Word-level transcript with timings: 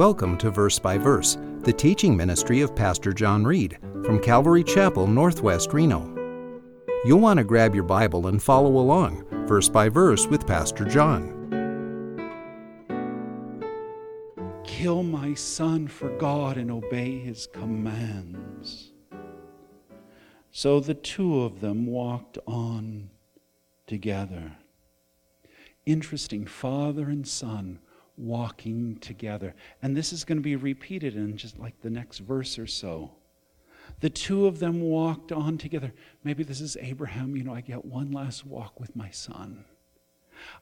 Welcome 0.00 0.38
to 0.38 0.50
Verse 0.50 0.78
by 0.78 0.96
Verse, 0.96 1.36
the 1.58 1.74
teaching 1.74 2.16
ministry 2.16 2.62
of 2.62 2.74
Pastor 2.74 3.12
John 3.12 3.44
Reed 3.44 3.76
from 4.02 4.18
Calvary 4.18 4.64
Chapel, 4.64 5.06
Northwest 5.06 5.74
Reno. 5.74 6.08
You'll 7.04 7.20
want 7.20 7.36
to 7.36 7.44
grab 7.44 7.74
your 7.74 7.84
Bible 7.84 8.28
and 8.28 8.42
follow 8.42 8.78
along, 8.78 9.26
verse 9.46 9.68
by 9.68 9.90
verse, 9.90 10.26
with 10.26 10.46
Pastor 10.46 10.86
John. 10.86 11.36
Kill 14.64 15.02
my 15.02 15.34
son 15.34 15.86
for 15.86 16.08
God 16.16 16.56
and 16.56 16.70
obey 16.70 17.18
his 17.18 17.46
commands. 17.46 18.92
So 20.50 20.80
the 20.80 20.94
two 20.94 21.42
of 21.42 21.60
them 21.60 21.84
walked 21.84 22.38
on 22.46 23.10
together. 23.86 24.52
Interesting, 25.84 26.46
father 26.46 27.10
and 27.10 27.28
son 27.28 27.80
walking 28.20 28.96
together. 29.00 29.54
And 29.82 29.96
this 29.96 30.12
is 30.12 30.24
going 30.24 30.38
to 30.38 30.42
be 30.42 30.56
repeated 30.56 31.16
in 31.16 31.36
just 31.36 31.58
like 31.58 31.80
the 31.80 31.90
next 31.90 32.18
verse 32.18 32.58
or 32.58 32.66
so. 32.66 33.12
The 34.00 34.10
two 34.10 34.46
of 34.46 34.60
them 34.60 34.80
walked 34.80 35.32
on 35.32 35.58
together. 35.58 35.92
Maybe 36.22 36.44
this 36.44 36.60
is 36.60 36.76
Abraham. 36.80 37.36
You 37.36 37.44
know, 37.44 37.54
I 37.54 37.60
get 37.60 37.84
one 37.84 38.12
last 38.12 38.46
walk 38.46 38.78
with 38.78 38.94
my 38.94 39.10
son. 39.10 39.64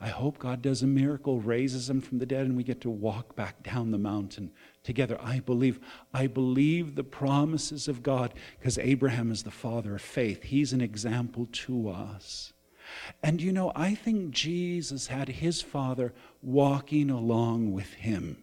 I 0.01 0.09
hope 0.09 0.39
God 0.39 0.61
does 0.61 0.83
a 0.83 0.89
miracle, 0.89 1.41
raises 1.41 1.89
him 1.89 2.01
from 2.01 2.19
the 2.19 2.27
dead, 2.27 2.47
and 2.47 2.57
we 2.57 2.65
get 2.65 2.81
to 2.81 2.91
walk 2.91 3.37
back 3.37 3.63
down 3.63 3.93
the 3.93 3.99
mountain 3.99 4.51
together. 4.83 5.19
I 5.23 5.39
believe. 5.41 5.79
I 6.13 6.27
believe 6.27 6.95
the 6.95 7.05
promises 7.05 7.87
of 7.87 8.03
God 8.03 8.35
because 8.59 8.79
Abraham 8.79 9.31
is 9.31 9.45
the 9.45 9.51
father 9.51 9.95
of 9.95 10.03
faith. 10.03 10.43
He's 10.43 10.73
an 10.73 10.81
example 10.81 11.47
to 11.53 11.91
us. 11.91 12.53
And 13.23 13.41
you 13.41 13.53
know, 13.53 13.73
I 13.75 13.95
think 13.95 14.31
Jesus 14.31 15.09
had 15.09 15.29
his 15.29 15.63
Father 15.63 16.13
walking 16.43 17.11
along 17.11 17.73
with 17.73 17.95
him 17.95 18.43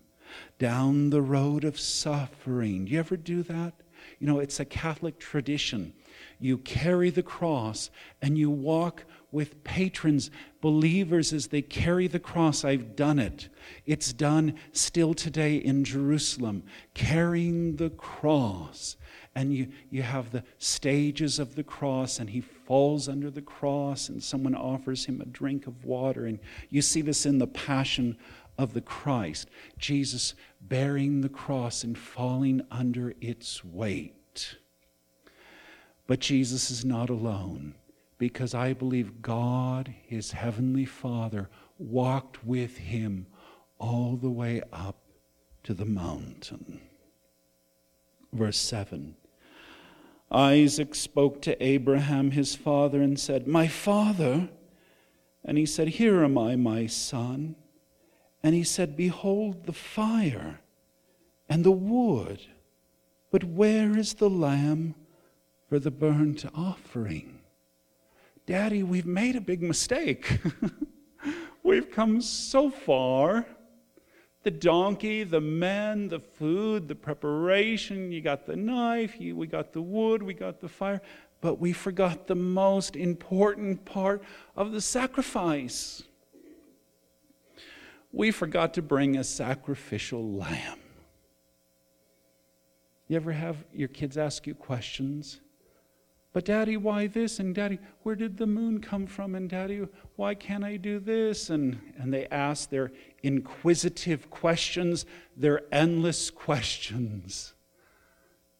down 0.59 1.09
the 1.09 1.21
road 1.21 1.63
of 1.63 1.79
suffering. 1.79 2.85
Do 2.85 2.91
you 2.91 2.99
ever 2.99 3.17
do 3.17 3.43
that? 3.43 3.73
You 4.19 4.27
know, 4.27 4.39
it's 4.39 4.59
a 4.59 4.65
Catholic 4.65 5.19
tradition. 5.19 5.93
You 6.39 6.57
carry 6.57 7.09
the 7.09 7.23
cross 7.23 7.89
and 8.21 8.37
you 8.37 8.49
walk 8.49 9.05
with 9.31 9.63
patrons, 9.63 10.31
believers, 10.65 11.31
as 11.31 11.49
they 11.49 11.61
carry 11.61 12.07
the 12.07 12.17
cross. 12.17 12.65
I've 12.65 12.95
done 12.95 13.19
it. 13.19 13.49
It's 13.85 14.11
done 14.11 14.55
still 14.71 15.13
today 15.13 15.57
in 15.57 15.83
Jerusalem, 15.83 16.63
carrying 16.95 17.75
the 17.75 17.91
cross 17.91 18.97
and 19.35 19.53
you, 19.53 19.67
you 19.91 20.01
have 20.01 20.31
the 20.31 20.43
stages 20.57 21.37
of 21.37 21.53
the 21.53 21.63
cross, 21.63 22.17
and 22.17 22.31
he 22.31 22.41
falls 22.41 23.07
under 23.07 23.29
the 23.29 23.43
cross, 23.43 24.09
and 24.09 24.23
someone 24.23 24.55
offers 24.55 25.05
him 25.05 25.21
a 25.21 25.25
drink 25.25 25.67
of 25.67 25.85
water. 25.85 26.25
And 26.25 26.39
you 26.71 26.81
see 26.81 27.01
this 27.01 27.27
in 27.27 27.37
the 27.37 27.45
passion 27.45 28.17
of 28.57 28.73
the 28.73 28.81
Christ 28.81 29.47
Jesus 29.77 30.33
bearing 30.61 31.21
the 31.21 31.29
cross 31.29 31.83
and 31.83 31.95
falling 31.95 32.61
under 32.71 33.13
its 33.21 33.63
weight. 33.63 34.55
But 36.07 36.21
Jesus 36.21 36.71
is 36.71 36.83
not 36.83 37.11
alone 37.11 37.75
because 38.17 38.53
I 38.53 38.73
believe 38.73 39.21
God, 39.21 39.93
his 40.05 40.31
heavenly 40.31 40.85
Father, 40.85 41.49
walked 41.77 42.45
with 42.45 42.77
him 42.77 43.27
all 43.79 44.15
the 44.15 44.29
way 44.29 44.61
up 44.71 44.97
to 45.63 45.73
the 45.73 45.85
mountain. 45.85 46.79
Verse 48.31 48.57
7 48.57 49.15
Isaac 50.31 50.95
spoke 50.95 51.41
to 51.43 51.63
Abraham, 51.63 52.31
his 52.31 52.55
father, 52.55 53.01
and 53.01 53.19
said, 53.19 53.47
My 53.47 53.67
father. 53.67 54.49
And 55.43 55.57
he 55.57 55.65
said, 55.65 55.89
Here 55.89 56.23
am 56.23 56.37
I, 56.37 56.55
my 56.55 56.87
son. 56.87 57.55
And 58.41 58.55
he 58.55 58.63
said, 58.63 58.97
Behold 58.97 59.65
the 59.65 59.73
fire 59.73 60.59
and 61.47 61.63
the 61.63 61.71
wood, 61.71 62.41
but 63.31 63.43
where 63.43 63.97
is 63.97 64.15
the 64.15 64.29
lamb 64.29 64.95
for 65.69 65.79
the 65.79 65.91
burnt 65.91 66.45
offering? 66.55 67.34
Daddy, 68.45 68.83
we've 68.83 69.07
made 69.07 69.35
a 69.35 69.41
big 69.41 69.63
mistake. 69.63 70.39
we've 71.63 71.89
come 71.89 72.21
so 72.21 72.69
far 72.69 73.47
the 74.43 74.51
donkey, 74.51 75.23
the 75.23 75.41
men, 75.41 76.07
the 76.07 76.19
food, 76.19 76.87
the 76.87 76.93
preparation. 76.93 78.11
You 78.11 78.21
got 78.21 78.45
the 78.45 78.55
knife, 78.55 79.19
you, 79.19 79.35
we 79.35 79.47
got 79.47 79.73
the 79.73 79.81
wood, 79.81 80.21
we 80.21 80.35
got 80.35 80.59
the 80.59 80.69
fire. 80.69 81.01
But 81.41 81.59
we 81.59 81.73
forgot 81.73 82.27
the 82.27 82.35
most 82.35 82.95
important 82.95 83.83
part 83.85 84.21
of 84.55 84.71
the 84.71 84.81
sacrifice. 84.81 86.03
We 88.11 88.29
forgot 88.29 88.75
to 88.75 88.83
bring 88.83 89.17
a 89.17 89.23
sacrificial 89.23 90.33
lamb. 90.33 90.79
You 93.07 93.15
ever 93.15 93.31
have 93.31 93.65
your 93.73 93.89
kids 93.89 94.15
ask 94.15 94.45
you 94.45 94.53
questions? 94.53 95.41
But, 96.35 96.43
Daddy, 96.43 96.75
why 96.75 97.07
this? 97.07 97.39
And, 97.39 97.55
Daddy, 97.55 97.79
where 98.03 98.13
did 98.13 98.35
the 98.35 98.45
moon 98.45 98.81
come 98.81 99.07
from? 99.07 99.35
And, 99.35 99.49
Daddy, 99.49 99.87
why 100.17 100.35
can't 100.35 100.65
I 100.65 100.75
do 100.75 100.99
this? 100.99 101.49
And, 101.49 101.79
and 101.97 102.13
they 102.13 102.27
ask 102.27 102.69
their 102.69 102.91
inquisitive 103.23 104.29
questions, 104.29 105.05
their 105.37 105.61
endless 105.71 106.29
questions. 106.45 107.53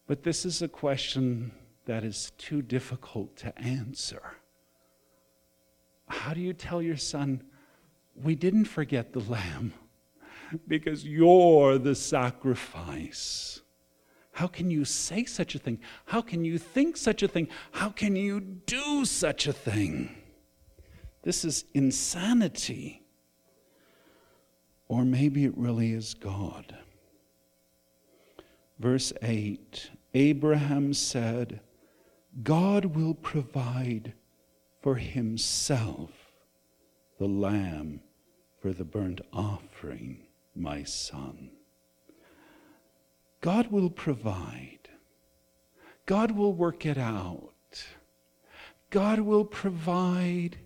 But 0.07 0.23
this 0.23 0.45
is 0.45 0.61
a 0.61 0.69
question 0.69 1.51
that 1.85 2.05
is 2.05 2.31
too 2.37 2.61
difficult 2.61 3.35
to 3.39 3.59
answer. 3.59 4.21
How 6.07 6.33
do 6.33 6.39
you 6.39 6.53
tell 6.53 6.81
your 6.81 6.95
son, 6.95 7.43
we 8.15 8.35
didn't 8.35 8.65
forget 8.65 9.11
the 9.11 9.19
lamb 9.19 9.73
because 10.69 11.03
you're 11.03 11.77
the 11.77 11.95
sacrifice? 11.95 13.59
How 14.35 14.47
can 14.47 14.69
you 14.69 14.83
say 14.83 15.23
such 15.23 15.55
a 15.55 15.59
thing? 15.59 15.79
How 16.07 16.21
can 16.21 16.43
you 16.43 16.57
think 16.57 16.97
such 16.97 17.23
a 17.23 17.27
thing? 17.29 17.47
How 17.71 17.87
can 17.87 18.17
you 18.17 18.41
do 18.41 19.05
such 19.05 19.47
a 19.47 19.53
thing? 19.53 20.13
This 21.23 21.45
is 21.45 21.63
insanity. 21.73 23.01
Or 24.89 25.05
maybe 25.05 25.45
it 25.45 25.57
really 25.57 25.93
is 25.93 26.13
God. 26.15 26.75
Verse 28.77 29.13
8 29.21 29.91
Abraham 30.13 30.93
said, 30.93 31.61
God 32.43 32.87
will 32.87 33.13
provide 33.13 34.15
for 34.81 34.95
himself 34.95 36.11
the 37.19 37.27
lamb 37.27 38.01
for 38.61 38.73
the 38.73 38.83
burnt 38.83 39.21
offering, 39.31 40.27
my 40.53 40.83
son. 40.83 41.51
God 43.45 43.67
will 43.67 43.91
provide. 43.91 44.89
God 46.07 46.31
will 46.31 46.51
work 46.51 46.83
it 46.83 46.97
out. 46.97 47.53
God 48.89 49.19
will 49.19 49.45
provide 49.45 50.57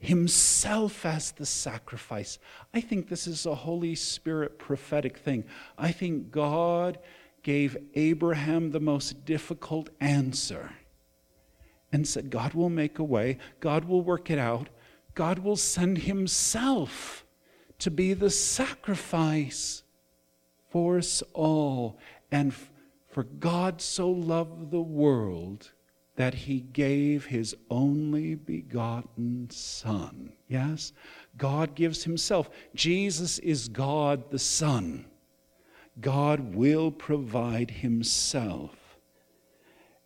Himself 0.00 1.06
as 1.06 1.30
the 1.30 1.46
sacrifice. 1.46 2.40
I 2.74 2.80
think 2.80 3.08
this 3.08 3.28
is 3.28 3.46
a 3.46 3.54
Holy 3.54 3.94
Spirit 3.94 4.58
prophetic 4.58 5.18
thing. 5.18 5.44
I 5.78 5.92
think 5.92 6.32
God 6.32 6.98
gave 7.44 7.76
Abraham 7.94 8.72
the 8.72 8.80
most 8.80 9.24
difficult 9.24 9.88
answer 10.00 10.72
and 11.92 12.08
said, 12.08 12.28
God 12.28 12.54
will 12.54 12.70
make 12.70 12.98
a 12.98 13.04
way, 13.04 13.38
God 13.60 13.84
will 13.84 14.02
work 14.02 14.32
it 14.32 14.38
out, 14.40 14.68
God 15.14 15.38
will 15.38 15.54
send 15.54 15.98
Himself 15.98 17.24
to 17.78 17.88
be 17.88 18.14
the 18.14 18.30
sacrifice 18.30 19.84
for 20.70 20.98
us 20.98 21.22
all. 21.34 21.98
And 22.30 22.54
for 23.08 23.24
God 23.24 23.80
so 23.80 24.08
loved 24.10 24.70
the 24.70 24.80
world 24.80 25.72
that 26.16 26.34
he 26.34 26.60
gave 26.60 27.26
his 27.26 27.56
only 27.70 28.34
begotten 28.34 29.48
Son. 29.50 30.32
Yes? 30.48 30.92
God 31.36 31.74
gives 31.74 32.04
himself. 32.04 32.50
Jesus 32.74 33.38
is 33.38 33.68
God 33.68 34.30
the 34.30 34.38
Son. 34.38 35.06
God 36.00 36.54
will 36.54 36.90
provide 36.90 37.70
himself. 37.70 38.98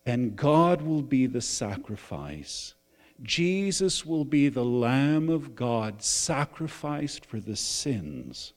And 0.05 0.35
God 0.35 0.81
will 0.81 1.01
be 1.01 1.25
the 1.25 1.41
sacrifice. 1.41 2.75
Jesus 3.21 4.05
will 4.05 4.25
be 4.25 4.49
the 4.49 4.65
Lamb 4.65 5.29
of 5.29 5.55
God 5.55 6.01
sacrificed 6.01 7.25
for 7.25 7.39
the 7.39 7.55
sins 7.55 8.53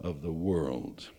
of 0.00 0.22
the 0.22 0.32
world. 0.32 1.10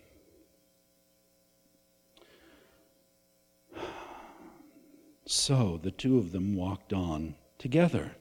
So 5.26 5.80
the 5.82 5.92
two 5.92 6.18
of 6.18 6.32
them 6.32 6.56
walked 6.56 6.92
on 6.92 7.36
together. 7.58 8.16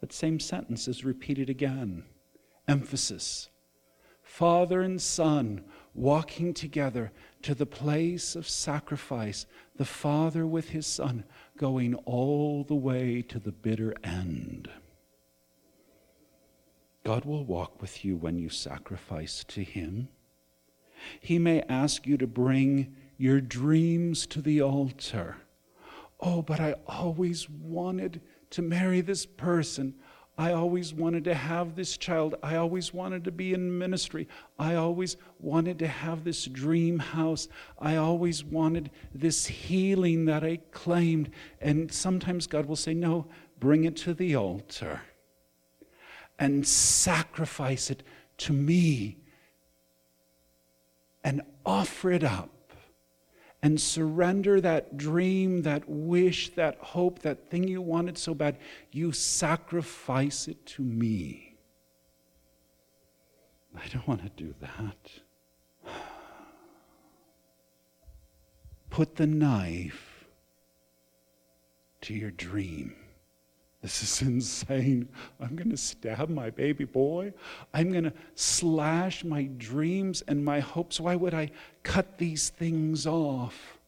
That 0.00 0.12
same 0.12 0.40
sentence 0.40 0.88
is 0.88 1.04
repeated 1.04 1.50
again. 1.50 2.04
Emphasis. 2.66 3.50
Father 4.22 4.80
and 4.82 5.00
son 5.00 5.64
walking 5.94 6.54
together 6.54 7.10
to 7.42 7.54
the 7.54 7.66
place 7.66 8.36
of 8.36 8.48
sacrifice, 8.48 9.46
the 9.76 9.84
father 9.84 10.46
with 10.46 10.70
his 10.70 10.86
son 10.86 11.24
going 11.56 11.94
all 12.06 12.62
the 12.62 12.74
way 12.74 13.20
to 13.22 13.38
the 13.38 13.52
bitter 13.52 13.94
end. 14.04 14.70
God 17.08 17.24
will 17.24 17.46
walk 17.46 17.80
with 17.80 18.04
you 18.04 18.18
when 18.18 18.36
you 18.36 18.50
sacrifice 18.50 19.42
to 19.44 19.64
Him. 19.64 20.08
He 21.22 21.38
may 21.38 21.62
ask 21.62 22.06
you 22.06 22.18
to 22.18 22.26
bring 22.26 22.96
your 23.16 23.40
dreams 23.40 24.26
to 24.26 24.42
the 24.42 24.60
altar. 24.60 25.38
Oh, 26.20 26.42
but 26.42 26.60
I 26.60 26.74
always 26.86 27.48
wanted 27.48 28.20
to 28.50 28.60
marry 28.60 29.00
this 29.00 29.24
person. 29.24 29.94
I 30.36 30.52
always 30.52 30.92
wanted 30.92 31.24
to 31.24 31.34
have 31.34 31.76
this 31.76 31.96
child. 31.96 32.34
I 32.42 32.56
always 32.56 32.92
wanted 32.92 33.24
to 33.24 33.32
be 33.32 33.54
in 33.54 33.78
ministry. 33.78 34.28
I 34.58 34.74
always 34.74 35.16
wanted 35.40 35.78
to 35.78 35.88
have 35.88 36.24
this 36.24 36.44
dream 36.44 36.98
house. 36.98 37.48
I 37.78 37.96
always 37.96 38.44
wanted 38.44 38.90
this 39.14 39.46
healing 39.46 40.26
that 40.26 40.44
I 40.44 40.58
claimed. 40.72 41.30
And 41.62 41.90
sometimes 41.90 42.46
God 42.46 42.66
will 42.66 42.76
say, 42.76 42.92
No, 42.92 43.28
bring 43.58 43.84
it 43.84 43.96
to 43.96 44.12
the 44.12 44.36
altar 44.36 45.00
and 46.38 46.66
sacrifice 46.66 47.90
it 47.90 48.02
to 48.38 48.52
me 48.52 49.18
and 51.24 51.42
offer 51.66 52.10
it 52.10 52.24
up 52.24 52.72
and 53.62 53.80
surrender 53.80 54.60
that 54.60 54.96
dream, 54.96 55.62
that 55.62 55.88
wish, 55.88 56.54
that 56.54 56.76
hope, 56.78 57.20
that 57.20 57.50
thing 57.50 57.66
you 57.66 57.82
wanted 57.82 58.16
so 58.16 58.34
bad, 58.34 58.56
you 58.92 59.10
sacrifice 59.10 60.46
it 60.46 60.64
to 60.64 60.82
me. 60.82 61.56
I 63.76 63.86
don't 63.88 64.06
want 64.06 64.22
to 64.22 64.30
do 64.42 64.54
that. 64.60 65.92
Put 68.90 69.16
the 69.16 69.26
knife 69.26 70.24
to 72.02 72.14
your 72.14 72.30
dream. 72.30 72.94
This 73.82 74.02
is 74.02 74.22
insane. 74.22 75.08
I'm 75.40 75.54
going 75.54 75.70
to 75.70 75.76
stab 75.76 76.28
my 76.28 76.50
baby 76.50 76.84
boy. 76.84 77.32
I'm 77.72 77.92
going 77.92 78.04
to 78.04 78.12
slash 78.34 79.24
my 79.24 79.44
dreams 79.56 80.22
and 80.26 80.44
my 80.44 80.58
hopes. 80.60 80.98
Why 80.98 81.14
would 81.14 81.34
I 81.34 81.52
cut 81.84 82.18
these 82.18 82.48
things 82.48 83.06
off? 83.06 83.78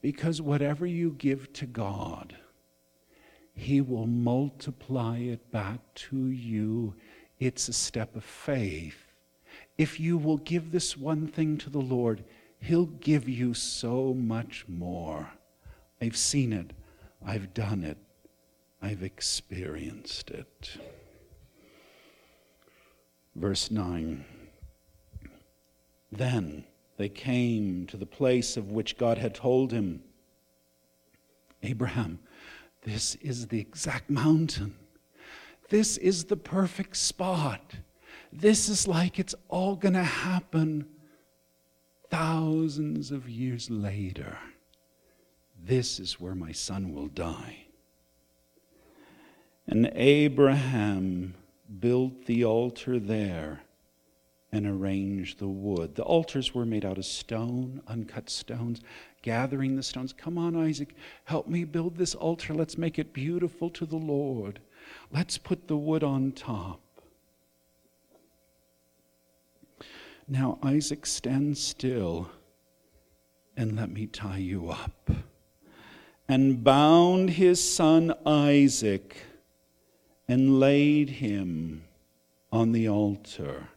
Because 0.00 0.40
whatever 0.40 0.86
you 0.86 1.12
give 1.18 1.52
to 1.54 1.66
God, 1.66 2.34
He 3.52 3.80
will 3.80 4.06
multiply 4.06 5.18
it 5.18 5.50
back 5.50 5.80
to 5.94 6.28
you. 6.28 6.94
It's 7.38 7.68
a 7.68 7.74
step 7.74 8.16
of 8.16 8.24
faith. 8.24 9.12
If 9.76 10.00
you 10.00 10.16
will 10.16 10.38
give 10.38 10.72
this 10.72 10.96
one 10.96 11.26
thing 11.26 11.58
to 11.58 11.68
the 11.68 11.80
Lord, 11.80 12.24
He'll 12.58 12.86
give 12.86 13.28
you 13.28 13.52
so 13.52 14.14
much 14.14 14.64
more. 14.66 15.28
I've 16.00 16.16
seen 16.16 16.54
it, 16.54 16.72
I've 17.24 17.52
done 17.52 17.84
it. 17.84 17.98
I've 18.86 19.02
experienced 19.02 20.30
it. 20.30 20.78
Verse 23.34 23.68
9 23.68 24.24
Then 26.12 26.64
they 26.96 27.08
came 27.08 27.86
to 27.88 27.96
the 27.96 28.06
place 28.06 28.56
of 28.56 28.70
which 28.70 28.96
God 28.96 29.18
had 29.18 29.34
told 29.34 29.72
him 29.72 30.04
Abraham, 31.64 32.20
this 32.84 33.16
is 33.16 33.48
the 33.48 33.58
exact 33.58 34.08
mountain. 34.08 34.76
This 35.68 35.96
is 35.96 36.26
the 36.26 36.36
perfect 36.36 36.96
spot. 36.96 37.74
This 38.32 38.68
is 38.68 38.86
like 38.86 39.18
it's 39.18 39.34
all 39.48 39.74
going 39.74 39.94
to 39.94 40.04
happen 40.04 40.86
thousands 42.08 43.10
of 43.10 43.28
years 43.28 43.68
later. 43.68 44.38
This 45.60 45.98
is 45.98 46.20
where 46.20 46.36
my 46.36 46.52
son 46.52 46.94
will 46.94 47.08
die. 47.08 47.65
And 49.76 49.92
Abraham 49.94 51.34
built 51.80 52.24
the 52.24 52.46
altar 52.46 52.98
there 52.98 53.60
and 54.50 54.66
arranged 54.66 55.38
the 55.38 55.48
wood. 55.48 55.96
The 55.96 56.02
altars 56.02 56.54
were 56.54 56.64
made 56.64 56.86
out 56.86 56.96
of 56.96 57.04
stone, 57.04 57.82
uncut 57.86 58.30
stones, 58.30 58.80
gathering 59.20 59.76
the 59.76 59.82
stones. 59.82 60.14
Come 60.14 60.38
on, 60.38 60.56
Isaac, 60.56 60.94
help 61.24 61.46
me 61.46 61.64
build 61.64 61.98
this 61.98 62.14
altar. 62.14 62.54
Let's 62.54 62.78
make 62.78 62.98
it 62.98 63.12
beautiful 63.12 63.68
to 63.68 63.84
the 63.84 63.98
Lord. 63.98 64.60
Let's 65.12 65.36
put 65.36 65.68
the 65.68 65.76
wood 65.76 66.02
on 66.02 66.32
top. 66.32 66.80
Now, 70.26 70.58
Isaac, 70.62 71.04
stand 71.04 71.58
still 71.58 72.30
and 73.58 73.76
let 73.76 73.90
me 73.90 74.06
tie 74.06 74.38
you 74.38 74.70
up. 74.70 75.10
And 76.26 76.64
bound 76.64 77.28
his 77.28 77.62
son 77.62 78.14
Isaac 78.24 79.22
and 80.28 80.58
laid 80.58 81.08
him 81.08 81.84
on 82.52 82.72
the 82.72 82.88
altar 82.88 83.68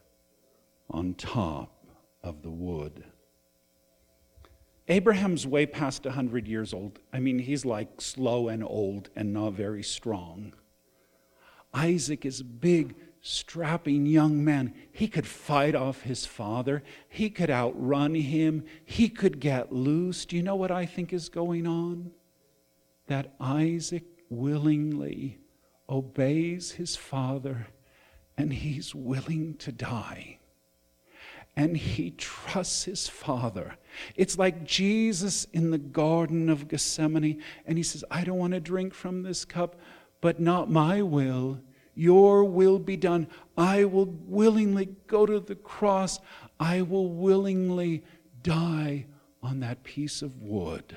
on 0.88 1.14
top 1.14 1.86
of 2.22 2.42
the 2.42 2.50
wood. 2.50 3.04
Abraham's 4.88 5.46
way 5.46 5.66
past 5.66 6.04
100 6.04 6.48
years 6.48 6.74
old. 6.74 6.98
I 7.12 7.20
mean, 7.20 7.38
he's 7.38 7.64
like 7.64 8.00
slow 8.00 8.48
and 8.48 8.64
old 8.64 9.08
and 9.14 9.32
not 9.32 9.52
very 9.52 9.84
strong. 9.84 10.52
Isaac 11.72 12.26
is 12.26 12.40
a 12.40 12.44
big, 12.44 12.96
strapping 13.20 14.04
young 14.04 14.44
man. 14.44 14.74
He 14.90 15.06
could 15.06 15.28
fight 15.28 15.76
off 15.76 16.02
his 16.02 16.26
father, 16.26 16.82
he 17.08 17.30
could 17.30 17.50
outrun 17.50 18.16
him, 18.16 18.64
he 18.84 19.08
could 19.08 19.38
get 19.38 19.72
loose. 19.72 20.24
Do 20.26 20.36
you 20.36 20.42
know 20.42 20.56
what 20.56 20.72
I 20.72 20.86
think 20.86 21.12
is 21.12 21.28
going 21.28 21.68
on? 21.68 22.10
That 23.06 23.34
Isaac 23.38 24.04
willingly 24.28 25.38
obeys 25.90 26.72
his 26.72 26.96
father 26.96 27.66
and 28.36 28.52
he's 28.52 28.94
willing 28.94 29.54
to 29.58 29.72
die. 29.72 30.38
And 31.56 31.76
he 31.76 32.12
trusts 32.12 32.84
his 32.84 33.08
father. 33.08 33.76
It's 34.14 34.38
like 34.38 34.64
Jesus 34.64 35.46
in 35.52 35.72
the 35.72 35.78
Garden 35.78 36.48
of 36.48 36.68
Gethsemane, 36.68 37.42
and 37.66 37.76
he 37.76 37.82
says, 37.82 38.04
I 38.10 38.24
don't 38.24 38.38
want 38.38 38.54
to 38.54 38.60
drink 38.60 38.94
from 38.94 39.22
this 39.22 39.44
cup, 39.44 39.76
but 40.20 40.40
not 40.40 40.70
my 40.70 41.02
will. 41.02 41.60
Your 41.94 42.44
will 42.44 42.78
be 42.78 42.96
done. 42.96 43.26
I 43.58 43.84
will 43.84 44.06
willingly 44.06 44.90
go 45.06 45.26
to 45.26 45.40
the 45.40 45.56
cross. 45.56 46.20
I 46.58 46.82
will 46.82 47.08
willingly 47.08 48.04
die 48.42 49.06
on 49.42 49.60
that 49.60 49.82
piece 49.82 50.22
of 50.22 50.40
wood. 50.40 50.96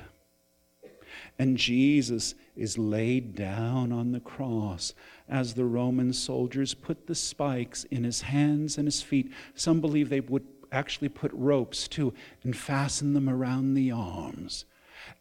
And 1.39 1.57
Jesus 1.57 2.35
is 2.55 2.77
laid 2.77 3.35
down 3.35 3.91
on 3.91 4.11
the 4.11 4.19
cross 4.19 4.93
as 5.27 5.53
the 5.53 5.65
Roman 5.65 6.13
soldiers 6.13 6.73
put 6.73 7.07
the 7.07 7.15
spikes 7.15 7.83
in 7.85 8.03
his 8.03 8.21
hands 8.21 8.77
and 8.77 8.87
his 8.87 9.01
feet. 9.01 9.31
Some 9.55 9.81
believe 9.81 10.09
they 10.09 10.19
would 10.19 10.45
actually 10.71 11.09
put 11.09 11.31
ropes 11.33 11.87
too 11.87 12.13
and 12.43 12.55
fasten 12.55 13.13
them 13.13 13.29
around 13.29 13.73
the 13.73 13.91
arms. 13.91 14.65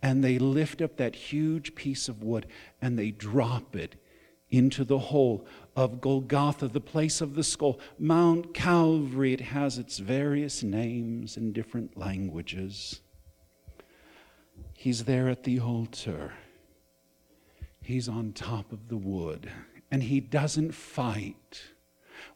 And 0.03 0.23
they 0.23 0.39
lift 0.39 0.81
up 0.81 0.97
that 0.97 1.15
huge 1.15 1.75
piece 1.75 2.09
of 2.09 2.23
wood 2.23 2.47
and 2.81 2.99
they 2.99 3.11
drop 3.11 3.77
it 3.77 3.97
into 4.51 4.85
the 4.85 4.99
hole 4.99 5.47
of 5.75 6.01
Golgotha, 6.01 6.69
the 6.69 6.81
place 6.81 7.21
of 7.21 7.35
the 7.35 7.43
skull. 7.43 7.81
Mount 7.99 8.53
Calvary, 8.53 9.33
it 9.33 9.41
has 9.41 9.79
its 9.79 9.99
various 9.99 10.63
names 10.63 11.37
in 11.39 11.53
different 11.53 11.97
languages. 11.97 13.01
He's 14.75 15.05
there 15.05 15.29
at 15.29 15.45
the 15.45 15.59
altar. 15.59 16.33
He's 17.83 18.09
on 18.09 18.33
top 18.33 18.73
of 18.73 18.89
the 18.89 18.97
wood, 18.97 19.51
and 19.91 20.05
he 20.05 20.21
doesn't 20.21 20.73
fight. 20.73 21.63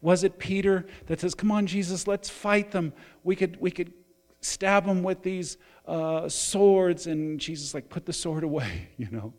Was 0.03 0.25
it 0.25 0.39
Peter 0.39 0.87
that 1.07 1.21
says, 1.21 1.35
Come 1.35 1.53
on, 1.53 1.67
Jesus, 1.67 2.07
let's 2.07 2.29
fight 2.29 2.73
them? 2.73 2.93
We 3.23 3.37
could, 3.37 3.59
we 3.61 3.71
could 3.71 3.93
stab 4.41 4.87
them 4.87 5.03
with 5.03 5.23
these 5.23 5.57
uh, 5.87 6.29
swords. 6.29 7.07
And 7.07 7.39
Jesus, 7.39 7.75
like, 7.75 7.89
put 7.89 8.07
the 8.07 8.13
sword 8.13 8.43
away, 8.43 8.89
you 8.97 9.09
know. 9.11 9.33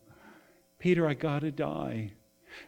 Peter, 0.79 1.07
I 1.07 1.13
gotta 1.13 1.51
die. 1.51 2.13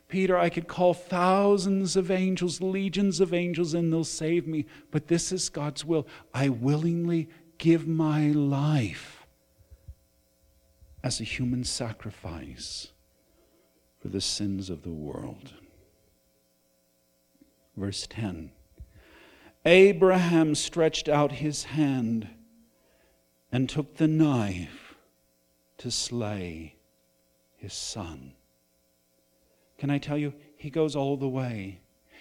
Peter, 0.07 0.37
I 0.37 0.49
could 0.49 0.67
call 0.67 0.93
thousands 0.93 1.95
of 1.95 2.11
angels, 2.11 2.61
legions 2.61 3.19
of 3.19 3.33
angels, 3.33 3.73
and 3.73 3.91
they'll 3.91 4.03
save 4.03 4.45
me. 4.45 4.65
But 4.91 5.07
this 5.07 5.31
is 5.31 5.49
God's 5.49 5.85
will. 5.85 6.05
I 6.33 6.49
willingly 6.49 7.29
give 7.57 7.87
my 7.87 8.27
life 8.27 9.25
as 11.03 11.21
a 11.21 11.23
human 11.23 11.63
sacrifice 11.63 12.89
for 13.99 14.07
the 14.07 14.21
sins 14.21 14.69
of 14.69 14.83
the 14.83 14.89
world. 14.89 15.53
Verse 17.75 18.07
10 18.07 18.51
Abraham 19.65 20.55
stretched 20.55 21.09
out 21.09 21.33
his 21.33 21.65
hand 21.65 22.29
and 23.51 23.69
took 23.69 23.97
the 23.97 24.07
knife 24.07 24.95
to 25.77 25.91
slay 25.91 26.75
his 27.57 27.73
son. 27.73 28.33
Can 29.77 29.89
I 29.89 29.97
tell 29.97 30.17
you, 30.17 30.33
he 30.55 30.69
goes 30.69 30.95
all 30.95 31.17
the 31.17 31.27
way. 31.27 31.79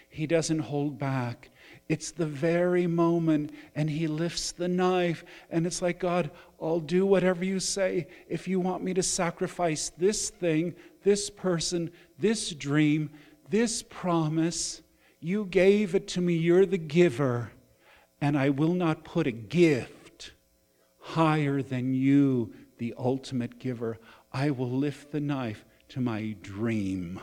He 0.09 0.27
doesn't 0.27 0.61
hold 0.61 0.99
back. 0.99 1.51
It's 1.89 2.13
the 2.13 2.27
very 2.27 2.87
moment, 2.87 3.53
and 3.75 3.91
he 3.91 4.07
lifts 4.07 4.53
the 4.53 4.69
knife, 4.69 5.25
and 5.51 5.67
it's 5.67 5.83
like, 5.83 5.99
God, 5.99 6.31
I'll 6.61 6.81
do 6.81 7.05
whatever 7.05 7.45
you 7.45 7.61
say. 7.61 8.07
If 8.29 8.49
you 8.49 8.59
want 8.61 8.83
me 8.83 8.95
to 8.95 9.03
sacrifice 9.03 9.91
this 9.99 10.31
thing, 10.31 10.75
this 11.09 11.31
person, 11.31 11.91
this 12.19 12.51
dream, 12.51 13.09
this 13.49 13.83
promise, 13.83 14.83
you 15.21 15.47
gave 15.47 15.95
it 15.95 16.07
to 16.07 16.21
me. 16.21 16.35
You're 16.35 16.67
the 16.67 16.77
giver, 16.77 17.51
and 18.21 18.37
I 18.37 18.51
will 18.51 18.75
not 18.75 19.05
put 19.05 19.27
a 19.27 19.33
gift 19.33 20.33
higher 21.01 21.63
than 21.63 21.95
you, 21.95 22.53
the 22.77 22.93
ultimate 22.99 23.59
giver. 23.59 23.97
I 24.35 24.51
will 24.51 24.71
lift 24.71 25.11
the 25.11 25.21
knife 25.21 25.65
to 25.89 26.03
my 26.03 26.37
dream. 26.43 27.19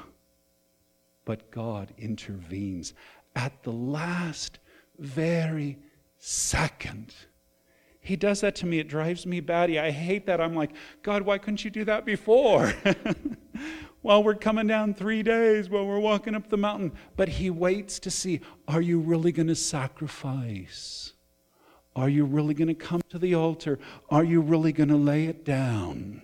But 1.24 1.52
God 1.52 1.94
intervenes 1.96 2.96
at 3.36 3.62
the 3.62 3.72
last, 3.72 4.58
very 4.98 5.78
second. 6.18 7.14
He 8.06 8.16
does 8.16 8.42
that 8.42 8.54
to 8.58 8.68
me. 8.68 8.78
It 8.78 8.88
drives 8.88 9.26
me 9.26 9.40
batty. 9.40 9.80
I 9.80 9.90
hate 9.90 10.28
that. 10.28 10.40
I'm 10.40 10.54
like, 10.54 10.70
God, 11.02 11.24
why 11.24 11.40
couldn't 11.40 11.66
you 11.66 11.72
do 11.72 11.84
that 11.86 12.06
before? 12.06 12.72
while 14.04 14.24
we're 14.24 14.36
coming 14.36 14.68
down 14.68 14.94
three 14.94 15.24
days, 15.24 15.72
while 15.72 15.88
we're 15.88 16.00
walking 16.00 16.36
up 16.36 16.48
the 16.48 16.56
mountain. 16.56 16.92
But 17.18 17.30
He 17.30 17.50
waits 17.50 17.98
to 18.00 18.12
see 18.12 18.42
are 18.68 18.80
you 18.80 19.00
really 19.00 19.32
going 19.32 19.48
to 19.48 19.56
sacrifice? 19.56 21.14
Are 21.96 22.08
you 22.08 22.26
really 22.26 22.54
going 22.54 22.68
to 22.68 22.76
come 22.76 23.02
to 23.10 23.18
the 23.18 23.34
altar? 23.34 23.80
Are 24.12 24.24
you 24.24 24.40
really 24.40 24.72
going 24.72 24.90
to 24.90 24.98
lay 24.98 25.26
it 25.26 25.44
down? 25.44 26.22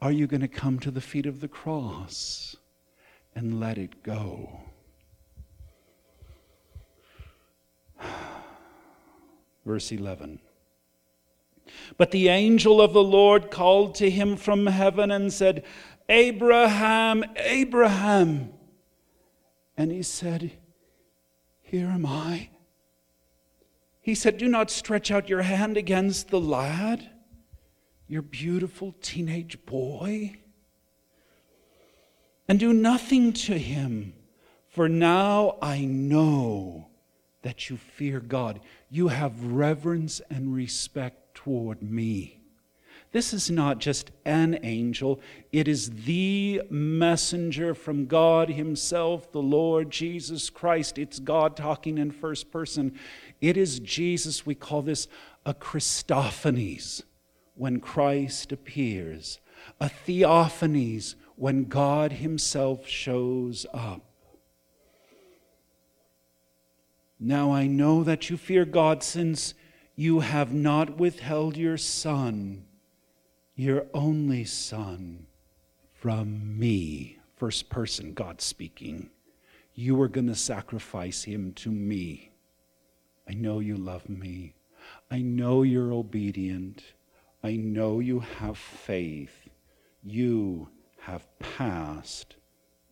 Are 0.00 0.12
you 0.12 0.26
going 0.26 0.40
to 0.40 0.48
come 0.48 0.78
to 0.78 0.90
the 0.90 1.02
feet 1.02 1.26
of 1.26 1.40
the 1.40 1.48
cross 1.48 2.56
and 3.34 3.60
let 3.60 3.76
it 3.76 4.02
go? 4.02 4.60
Verse 9.66 9.92
11. 9.92 10.40
But 11.96 12.10
the 12.10 12.28
angel 12.28 12.80
of 12.80 12.92
the 12.92 13.02
Lord 13.02 13.50
called 13.50 13.94
to 13.96 14.10
him 14.10 14.36
from 14.36 14.66
heaven 14.66 15.10
and 15.10 15.32
said, 15.32 15.64
Abraham, 16.08 17.24
Abraham. 17.36 18.52
And 19.76 19.92
he 19.92 20.02
said, 20.02 20.52
Here 21.62 21.88
am 21.88 22.04
I. 22.04 22.50
He 24.00 24.14
said, 24.14 24.38
Do 24.38 24.48
not 24.48 24.70
stretch 24.70 25.10
out 25.10 25.28
your 25.28 25.42
hand 25.42 25.76
against 25.76 26.28
the 26.28 26.40
lad, 26.40 27.10
your 28.08 28.22
beautiful 28.22 28.94
teenage 29.00 29.64
boy, 29.66 30.36
and 32.48 32.58
do 32.58 32.72
nothing 32.72 33.32
to 33.32 33.56
him, 33.56 34.14
for 34.68 34.88
now 34.88 35.56
I 35.62 35.84
know 35.84 36.88
that 37.42 37.70
you 37.70 37.76
fear 37.76 38.18
God. 38.18 38.60
You 38.90 39.08
have 39.08 39.44
reverence 39.44 40.20
and 40.30 40.54
respect 40.54 41.19
toward 41.44 41.82
me. 41.82 42.40
This 43.12 43.32
is 43.32 43.50
not 43.50 43.78
just 43.78 44.10
an 44.24 44.60
angel, 44.62 45.20
it 45.50 45.66
is 45.66 45.90
the 46.04 46.62
messenger 46.70 47.74
from 47.74 48.06
God 48.06 48.50
Himself, 48.50 49.32
the 49.32 49.42
Lord 49.42 49.90
Jesus 49.90 50.48
Christ. 50.50 50.96
It's 50.96 51.18
God 51.18 51.56
talking 51.56 51.98
in 51.98 52.10
first 52.12 52.52
person. 52.52 52.94
It 53.40 53.56
is 53.56 53.80
Jesus. 53.80 54.46
We 54.46 54.54
call 54.54 54.82
this 54.82 55.08
a 55.44 55.54
Christophanies 55.54 57.02
when 57.54 57.80
Christ 57.80 58.52
appears, 58.52 59.40
a 59.80 59.88
theophanies 59.88 61.16
when 61.36 61.64
God 61.64 62.12
Himself 62.12 62.86
shows 62.86 63.66
up. 63.74 64.02
Now 67.18 67.50
I 67.50 67.66
know 67.66 68.04
that 68.04 68.30
you 68.30 68.36
fear 68.36 68.64
God 68.64 69.02
since 69.02 69.54
you 70.00 70.20
have 70.20 70.52
not 70.52 70.96
withheld 70.96 71.56
your 71.56 71.76
Son 71.76 72.64
your 73.60 73.84
only 73.92 74.42
son 74.42 75.26
from 75.98 76.58
me. 76.58 77.18
First 77.36 77.68
person, 77.68 78.14
God 78.14 78.40
speaking. 78.40 79.10
You 79.74 80.00
are 80.00 80.08
going 80.08 80.28
to 80.28 80.34
sacrifice 80.34 81.24
him 81.24 81.52
to 81.56 81.70
me. 81.70 82.32
I 83.28 83.34
know 83.34 83.60
you 83.60 83.76
love 83.76 84.08
me. 84.08 84.54
I 85.10 85.20
know 85.20 85.62
you're 85.62 85.92
obedient. 85.92 86.82
I 87.44 87.56
know 87.56 88.00
you 88.00 88.20
have 88.20 88.56
faith. 88.56 89.50
You 90.02 90.70
have 91.00 91.28
passed 91.38 92.36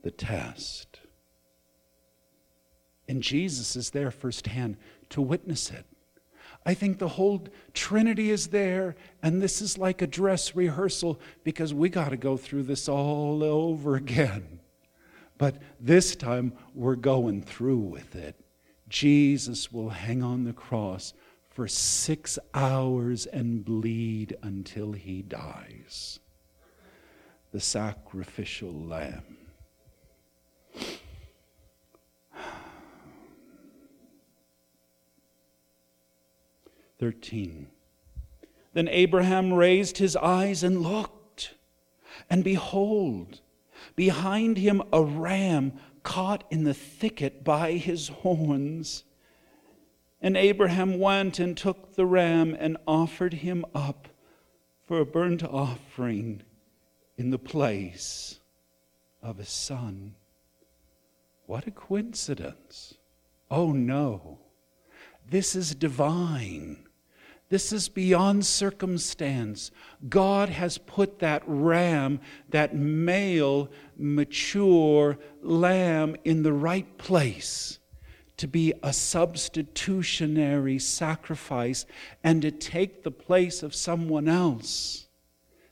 the 0.03 0.11
test. 0.11 1.01
And 3.09 3.23
Jesus 3.23 3.75
is 3.75 3.89
there 3.89 4.11
firsthand 4.11 4.77
to 5.09 5.23
witness 5.23 5.71
it. 5.71 5.87
I 6.69 6.75
think 6.75 6.99
the 6.99 7.09
whole 7.09 7.49
Trinity 7.73 8.31
is 8.31 8.49
there, 8.49 8.95
and 9.23 9.41
this 9.41 9.63
is 9.63 9.79
like 9.79 10.03
a 10.03 10.07
dress 10.07 10.55
rehearsal 10.55 11.19
because 11.43 11.73
we 11.73 11.89
got 11.89 12.11
to 12.11 12.19
go 12.19 12.37
through 12.37 12.65
this 12.65 12.91
all 12.91 13.43
over 13.43 13.97
again. 13.97 14.61
But 15.39 15.57
this 15.81 16.15
time 16.15 16.53
we're 16.75 16.95
going 16.95 17.41
through 17.41 17.79
with 17.79 18.15
it. 18.15 18.37
Jesus 18.87 19.73
will 19.73 19.89
hang 19.89 20.23
on 20.23 20.45
the 20.45 20.53
cross 20.53 21.15
for 21.49 21.67
six 21.67 22.39
hours 22.53 23.25
and 23.25 23.65
bleed 23.65 24.37
until 24.43 24.93
he 24.93 25.23
dies. 25.23 26.21
The 27.51 27.61
sacrificial 27.61 28.75
lamb. 28.75 29.38
13. 36.99 37.69
Then 38.75 38.89
Abraham 38.89 39.53
raised 39.53 39.99
his 39.99 40.17
eyes 40.17 40.63
and 40.63 40.83
looked, 40.83 41.55
and 42.29 42.45
behold, 42.45 43.41
behind 43.97 44.59
him 44.59 44.83
a 44.93 45.03
ram 45.03 45.73
caught 46.03 46.45
in 46.51 46.65
the 46.65 46.75
thicket 46.75 47.45
by 47.45 47.73
his 47.73 48.09
horns. 48.09 49.05
And 50.21 50.37
Abraham 50.37 50.99
went 50.99 51.39
and 51.39 51.57
took 51.57 51.95
the 51.95 52.07
ram 52.07 52.57
and 52.59 52.77
offered 52.87 53.35
him 53.35 53.65
up 53.75 54.09
for 54.87 55.01
a 55.01 55.07
burnt 55.07 55.45
offering 55.45 56.43
in 57.17 57.31
the 57.31 57.39
place 57.39 58.41
of 59.23 59.39
his 59.39 59.51
son. 59.51 60.15
What 61.47 61.67
a 61.67 61.71
coincidence! 61.71 62.95
Oh 63.51 63.73
no, 63.73 64.39
this 65.31 65.55
is 65.55 65.75
divine. 65.75 66.88
This 67.51 67.73
is 67.73 67.89
beyond 67.89 68.45
circumstance. 68.45 69.71
God 70.09 70.51
has 70.51 70.77
put 70.77 71.21
that 71.21 71.43
ram, 71.47 72.21
that 72.51 72.75
male, 72.75 73.71
mature 73.97 75.19
lamb, 75.43 76.17
in 76.25 76.43
the 76.43 76.53
right 76.53 76.99
place 76.99 77.79
to 78.37 78.47
be 78.47 78.73
a 78.83 78.93
substitutionary 78.93 80.79
sacrifice 80.79 81.87
and 82.23 82.43
to 82.43 82.51
take 82.51 83.03
the 83.03 83.11
place 83.11 83.63
of 83.63 83.75
someone 83.75 84.29
else. 84.29 85.07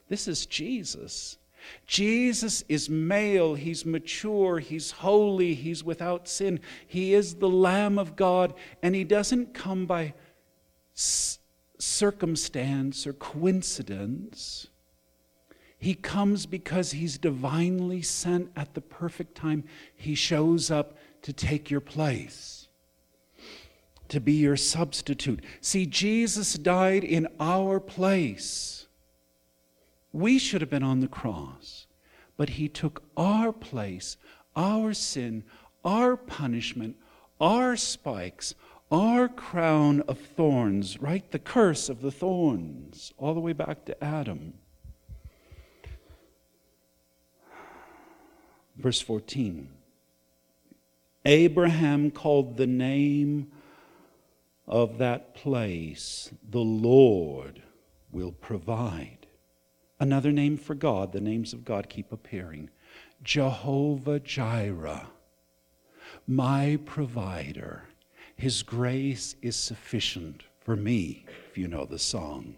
This 0.09 0.27
is 0.27 0.47
Jesus. 0.47 1.39
Jesus 1.87 2.65
is 2.69 2.89
male, 2.89 3.55
he's 3.55 3.85
mature, 3.85 4.61
he's 4.61 4.93
holy, 4.93 5.55
he's 5.55 5.83
without 5.83 6.29
sin. 6.29 6.61
He 6.87 7.13
is 7.13 7.37
the 7.37 7.49
Lamb 7.49 7.99
of 7.99 8.17
God, 8.17 8.55
and 8.83 8.95
he 8.95 9.05
doesn't 9.05 9.53
come 9.53 9.87
by 9.87 10.15
circumstance 11.79 13.07
or 13.07 13.13
coincidence. 13.13 14.69
He 15.79 15.95
comes 15.95 16.47
because 16.47 16.93
he's 16.93 17.19
divinely 17.19 18.03
sent 18.03 18.51
at 18.57 18.75
the 18.75 18.81
perfect 18.81 19.35
time. 19.35 19.65
He 19.95 20.15
shows 20.15 20.71
up 20.71 20.97
to 21.23 21.33
take 21.33 21.71
your 21.71 21.81
place, 21.81 22.69
to 24.09 24.21
be 24.21 24.33
your 24.33 24.57
substitute. 24.57 25.43
See, 25.61 25.87
Jesus 25.87 26.55
died 26.55 27.05
in 27.05 27.29
our 27.39 27.79
place. 27.81 28.87
We 30.13 30.39
should 30.39 30.63
have 30.63 30.71
been 30.71 30.83
on 30.83 31.01
the 31.01 31.09
cross, 31.09 31.87
but 32.37 32.51
he 32.51 32.69
took 32.69 33.03
our 33.17 33.53
place, 33.53 34.17
our 34.55 34.95
sin, 34.95 35.45
our 35.85 36.17
punishment, 36.17 36.97
our 37.39 37.77
spikes, 37.77 38.55
our 38.91 39.29
crown 39.29 40.01
of 40.03 40.19
thorns, 40.19 41.01
right? 41.01 41.31
The 41.31 41.39
curse 41.39 41.89
of 41.89 42.03
the 42.03 42.11
thorns, 42.11 43.13
all 43.19 43.35
the 43.35 43.41
way 43.41 43.53
back 43.53 43.85
to 43.87 44.05
Adam. 44.05 44.55
Verse 48.77 49.01
14 49.01 49.71
Abraham 51.25 52.11
called 52.13 52.57
the 52.57 52.69
name 52.69 53.51
of 54.69 54.99
that 54.99 55.35
place, 55.35 56.31
the 56.49 56.61
Lord 56.61 57.63
will 58.13 58.33
provide. 58.33 59.27
Another 59.99 60.31
name 60.31 60.57
for 60.57 60.75
God, 60.75 61.13
the 61.13 61.21
names 61.21 61.53
of 61.53 61.65
God 61.65 61.89
keep 61.89 62.13
appearing 62.13 62.71
Jehovah 63.23 64.21
Jireh, 64.21 65.09
my 66.27 66.79
provider. 66.85 67.85
His 68.37 68.63
grace 68.63 69.35
is 69.43 69.57
sufficient 69.57 70.45
for 70.61 70.77
me, 70.77 71.25
if 71.49 71.57
you 71.57 71.69
know 71.69 71.85
the 71.85 71.99
song. 71.99 72.57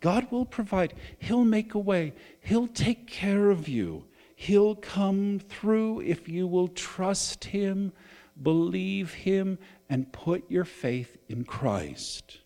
God 0.00 0.30
will 0.30 0.44
provide. 0.44 0.94
He'll 1.18 1.44
make 1.44 1.74
a 1.74 1.78
way. 1.78 2.12
He'll 2.40 2.66
take 2.66 3.06
care 3.06 3.50
of 3.50 3.68
you. 3.68 4.04
He'll 4.36 4.74
come 4.74 5.38
through 5.38 6.00
if 6.00 6.28
you 6.28 6.46
will 6.46 6.68
trust 6.68 7.44
Him, 7.44 7.92
believe 8.42 9.14
Him, 9.14 9.58
and 9.88 10.12
put 10.12 10.50
your 10.50 10.64
faith 10.64 11.16
in 11.28 11.44
Christ. 11.44 12.40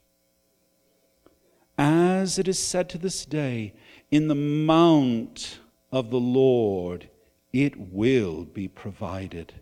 As 1.76 2.38
it 2.38 2.46
is 2.46 2.58
said 2.58 2.88
to 2.90 2.98
this 2.98 3.24
day, 3.24 3.74
in 4.10 4.28
the 4.28 4.34
mount 4.34 5.60
of 5.90 6.10
the 6.10 6.20
Lord 6.20 7.08
it 7.52 7.92
will 7.92 8.44
be 8.44 8.68
provided 8.68 9.54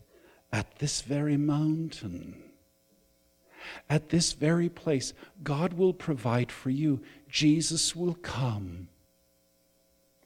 at 0.53 0.79
this 0.79 1.03
very 1.03 1.37
mountain. 1.37 2.43
At 3.89 4.09
this 4.09 4.33
very 4.33 4.69
place, 4.69 5.13
God 5.43 5.75
will 5.75 5.93
provide 5.93 6.51
for 6.51 6.71
you. 6.71 7.01
Jesus 7.29 7.95
will 7.95 8.15
come. 8.15 8.89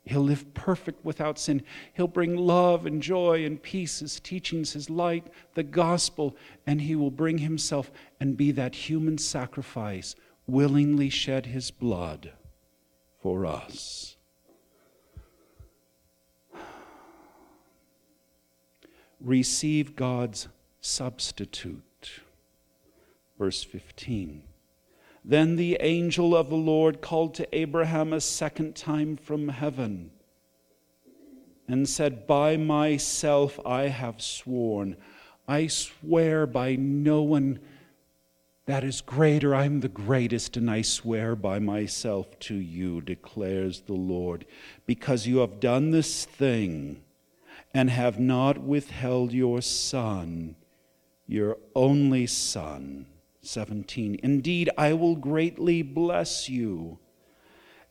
He'll 0.05 0.23
live 0.23 0.55
perfect 0.55 1.05
without 1.05 1.39
sin. 1.39 1.63
He'll 1.93 2.09
bring 2.09 2.37
love 2.37 2.87
and 2.87 3.03
joy 3.03 3.45
and 3.45 3.63
peace, 3.63 4.01
his 4.01 4.19
teachings, 4.19 4.73
his 4.73 4.91
light, 4.91 5.29
the 5.55 5.63
gospel, 5.63 6.37
and 6.67 6.81
he 6.81 6.97
will 6.97 7.11
bring 7.11 7.39
himself 7.39 7.93
and 8.19 8.37
be 8.37 8.51
that 8.53 8.75
human 8.75 9.19
sacrifice, 9.19 10.17
willingly 10.47 11.11
shed 11.11 11.47
his 11.47 11.71
blood 11.71 12.33
for 13.23 13.47
us. 13.47 14.17
Receive 19.21 19.95
God's 19.95 20.49
substitute. 20.81 21.83
Verse 23.41 23.65
15. 23.65 24.43
Then 25.25 25.57
the 25.57 25.79
angel 25.81 26.37
of 26.37 26.51
the 26.51 26.57
Lord 26.57 27.01
called 27.01 27.33
to 27.37 27.57
Abraham 27.57 28.13
a 28.13 28.21
second 28.21 28.77
time 28.77 29.17
from 29.17 29.49
heaven 29.49 30.11
and 31.67 31.89
said, 31.89 32.27
By 32.27 32.59
myself 32.59 33.59
I 33.65 33.85
have 33.85 34.21
sworn. 34.21 34.99
I 35.49 35.69
swear 35.69 36.47
by 36.47 36.77
no 36.77 37.23
one 37.23 37.61
that 38.67 38.85
is 38.85 39.01
greater. 39.01 39.55
I'm 39.55 39.81
the 39.81 39.89
greatest, 39.89 40.59
and 40.59 40.71
I 40.71 40.83
swear 40.83 41.35
by 41.35 41.59
myself 41.59 42.39
to 42.41 42.55
you, 42.55 43.01
declares 43.01 43.81
the 43.81 43.95
Lord, 43.95 44.45
because 44.85 45.27
you 45.27 45.39
have 45.39 45.61
done 45.61 45.93
this 45.93 46.27
thing 46.27 47.01
and 47.73 47.89
have 47.89 48.21
not 48.21 48.59
withheld 48.59 49.33
your 49.33 49.63
son, 49.63 50.57
your 51.27 51.57
only 51.75 52.27
son 52.27 53.07
17. 53.43 54.21
Indeed, 54.23 54.71
I 54.77 54.93
will 54.93 55.17
greatly 55.17 55.83
bless 55.83 56.49
you, 56.49 56.99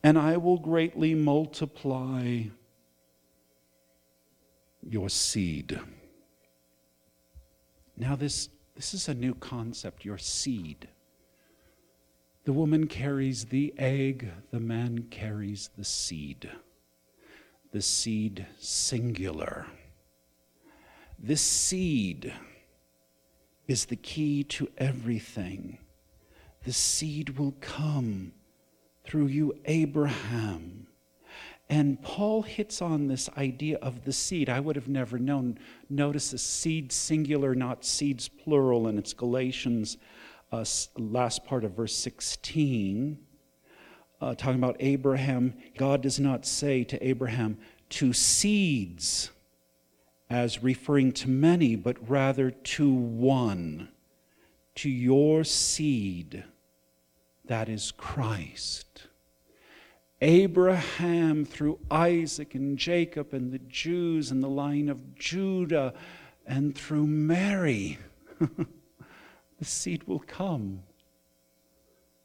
and 0.04 0.18
I 0.18 0.38
will 0.38 0.60
greatly 0.60 1.16
multiply 1.16 2.44
your 4.82 5.10
seed. 5.10 5.80
Now, 7.98 8.16
this, 8.16 8.50
this 8.76 8.94
is 8.94 9.10
a 9.10 9.14
new 9.14 9.36
concept 9.36 10.06
your 10.06 10.18
seed. 10.18 10.88
The 12.46 12.54
woman 12.54 12.88
carries 12.88 13.46
the 13.46 13.74
egg, 13.78 14.32
the 14.52 14.60
man 14.60 15.08
carries 15.10 15.70
the 15.78 15.84
seed. 15.84 16.50
The 17.72 17.82
seed 17.82 18.48
singular. 18.58 19.68
This 21.20 21.42
seed 21.42 22.34
is 23.70 23.86
the 23.86 23.96
key 23.96 24.44
to 24.44 24.68
everything. 24.80 25.78
The 26.66 26.74
seed 26.74 27.38
will 27.38 27.54
come 27.62 28.34
through 29.06 29.28
you, 29.28 29.54
Abraham. 29.66 30.88
And 31.70 32.02
Paul 32.02 32.42
hits 32.42 32.82
on 32.82 33.08
this 33.08 33.30
idea 33.38 33.78
of 33.78 34.04
the 34.06 34.12
seed. 34.12 34.50
I 34.50 34.60
would 34.60 34.76
have 34.76 34.88
never 34.88 35.20
known. 35.20 35.60
Notice 35.88 36.32
the 36.32 36.40
seed 36.40 36.92
singular, 36.92 37.54
not 37.54 37.86
seeds 37.86 38.28
plural, 38.28 38.88
and 38.88 38.98
it's 38.98 39.14
Galatians, 39.14 39.98
uh, 40.52 40.66
last 40.98 41.46
part 41.46 41.64
of 41.64 41.74
verse 41.74 41.96
16, 41.96 43.20
uh, 44.20 44.34
talking 44.34 44.58
about 44.58 44.78
Abraham. 44.80 45.54
God 45.78 46.02
does 46.02 46.20
not 46.20 46.44
say 46.44 46.84
to 46.86 47.08
Abraham, 47.08 47.60
to 47.90 48.14
seeds 48.14 49.30
as 50.30 50.64
referring 50.64 51.12
to 51.12 51.30
many, 51.30 51.76
but 51.76 51.98
rather 52.10 52.52
to 52.52 52.94
one, 52.94 53.90
to 54.76 54.90
your 54.90 55.44
seed, 55.44 56.44
that 57.46 57.68
is 57.68 57.92
Christ. 57.92 59.08
Abraham, 60.22 61.46
through 61.46 61.80
Isaac 61.90 62.54
and 62.54 62.78
Jacob 62.78 63.34
and 63.34 63.52
the 63.52 63.60
Jews 63.60 64.32
and 64.32 64.44
the 64.44 64.50
line 64.50 64.90
of 64.90 65.16
Judah, 65.16 65.94
and 66.46 66.76
through 66.76 67.08
Mary, 67.08 67.98
the 68.40 69.66
seed 69.66 70.04
will 70.04 70.20
come. 70.20 70.84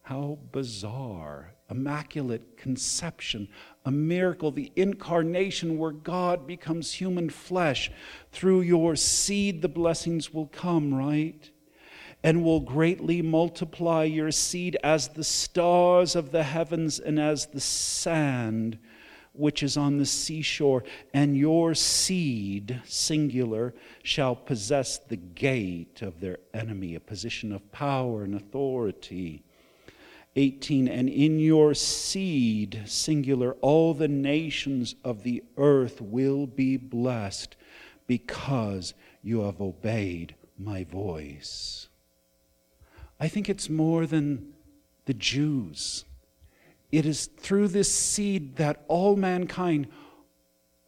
How 0.04 0.38
bizarre 0.52 1.54
immaculate 1.70 2.58
conception, 2.58 3.48
a 3.86 3.90
miracle, 3.90 4.50
the 4.50 4.70
incarnation 4.76 5.78
where 5.78 5.92
God 5.92 6.46
becomes 6.46 6.92
human 6.92 7.30
flesh. 7.30 7.90
Through 8.30 8.60
your 8.60 8.96
seed, 8.96 9.62
the 9.62 9.68
blessings 9.68 10.32
will 10.32 10.46
come, 10.48 10.92
right? 10.92 11.50
And 12.22 12.44
will 12.44 12.60
greatly 12.60 13.22
multiply 13.22 14.04
your 14.04 14.30
seed 14.30 14.76
as 14.84 15.08
the 15.08 15.24
stars 15.24 16.14
of 16.14 16.32
the 16.32 16.42
heavens 16.42 16.98
and 16.98 17.18
as 17.18 17.46
the 17.46 17.60
sand 17.60 18.78
which 19.32 19.64
is 19.64 19.76
on 19.76 19.98
the 19.98 20.06
seashore, 20.06 20.84
and 21.12 21.36
your 21.36 21.74
seed, 21.74 22.80
singular, 22.84 23.74
shall 24.04 24.36
possess 24.36 24.98
the 24.98 25.16
gate 25.16 26.02
of 26.02 26.20
their 26.20 26.38
enemy, 26.52 26.94
a 26.94 27.00
position 27.00 27.52
of 27.52 27.72
power 27.72 28.22
and 28.22 28.36
authority. 28.36 29.42
18 30.36 30.88
and 30.88 31.08
in 31.08 31.38
your 31.38 31.74
seed 31.74 32.82
singular 32.86 33.52
all 33.60 33.94
the 33.94 34.08
nations 34.08 34.94
of 35.04 35.22
the 35.22 35.42
earth 35.56 36.00
will 36.00 36.46
be 36.46 36.76
blessed 36.76 37.56
because 38.06 38.94
you 39.22 39.40
have 39.42 39.60
obeyed 39.60 40.34
my 40.58 40.84
voice 40.84 41.88
i 43.20 43.28
think 43.28 43.48
it's 43.48 43.70
more 43.70 44.06
than 44.06 44.52
the 45.04 45.14
jews 45.14 46.04
it 46.90 47.06
is 47.06 47.26
through 47.26 47.68
this 47.68 47.92
seed 47.92 48.56
that 48.56 48.84
all 48.88 49.16
mankind 49.16 49.86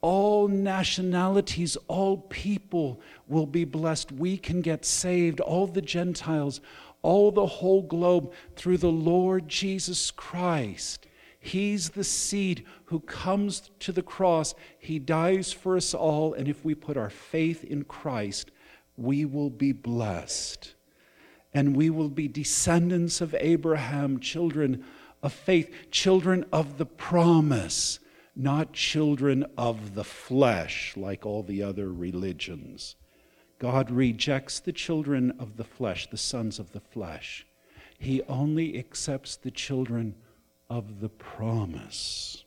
all 0.01 0.47
nationalities, 0.47 1.75
all 1.87 2.17
people 2.17 3.01
will 3.27 3.45
be 3.45 3.65
blessed. 3.65 4.11
We 4.11 4.37
can 4.37 4.61
get 4.61 4.85
saved. 4.85 5.39
All 5.39 5.67
the 5.67 5.81
Gentiles, 5.81 6.61
all 7.07 7.31
the 7.31 7.45
whole 7.45 7.83
globe 7.83 8.33
through 8.57 8.77
the 8.77 8.91
Lord 8.91 9.47
Jesus 9.47 10.11
Christ. 10.11 11.07
He's 11.39 11.91
the 11.91 12.03
seed 12.03 12.65
who 12.87 12.99
comes 12.99 13.71
to 13.79 13.93
the 13.93 14.01
cross. 14.01 14.53
He 14.77 14.99
dies 14.99 15.53
for 15.53 15.77
us 15.77 15.93
all. 15.93 16.33
And 16.33 16.49
if 16.49 16.65
we 16.65 16.75
put 16.75 16.97
our 16.97 17.09
faith 17.09 17.63
in 17.63 17.85
Christ, 17.85 18.51
we 18.97 19.23
will 19.23 19.49
be 19.49 19.71
blessed. 19.71 20.73
And 21.53 21.77
we 21.77 21.89
will 21.89 22.09
be 22.09 22.27
descendants 22.27 23.21
of 23.21 23.33
Abraham, 23.39 24.19
children 24.19 24.83
of 25.23 25.31
faith, 25.31 25.73
children 25.89 26.43
of 26.51 26.77
the 26.77 26.85
promise, 26.85 27.99
not 28.35 28.73
children 28.73 29.45
of 29.57 29.95
the 29.95 30.03
flesh 30.03 30.97
like 30.97 31.25
all 31.25 31.41
the 31.41 31.63
other 31.63 31.89
religions. 31.89 32.97
God 33.59 33.89
rejects 33.89 34.59
the 34.59 34.71
children 34.71 35.31
of 35.39 35.57
the 35.57 35.63
flesh, 35.63 36.07
the 36.09 36.17
sons 36.17 36.59
of 36.59 36.71
the 36.73 36.79
flesh. 36.79 37.45
He 37.97 38.21
only 38.23 38.77
accepts 38.77 39.35
the 39.35 39.51
children 39.51 40.15
of 40.69 40.99
the 40.99 41.09
promise. 41.09 42.43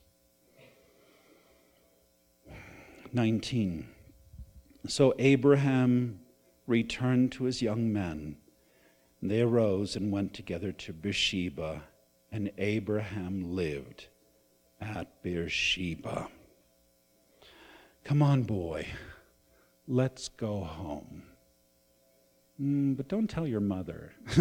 19. 3.13 3.87
So 4.87 5.13
Abraham 5.19 6.19
returned 6.65 7.33
to 7.33 7.43
his 7.43 7.61
young 7.61 7.91
men. 7.91 8.37
And 9.21 9.29
They 9.29 9.41
arose 9.41 9.95
and 9.95 10.11
went 10.11 10.33
together 10.33 10.71
to 10.71 10.93
Beersheba, 10.93 11.83
and 12.31 12.51
Abraham 12.57 13.55
lived 13.55 14.07
at 14.79 15.21
Beersheba. 15.21 16.29
Come 18.03 18.23
on, 18.23 18.43
boy. 18.43 18.87
Let's 19.87 20.29
go 20.29 20.63
home. 20.63 21.23
Mm, 22.61 22.95
but 22.95 23.07
don't 23.07 23.29
tell 23.29 23.47
your 23.47 23.59
mother. 23.59 24.13